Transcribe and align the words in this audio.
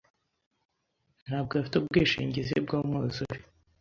ntabwo 1.25 1.51
afite 1.59 1.75
ubwishingizi 1.77 2.55
bwumwuzure. 2.65 3.39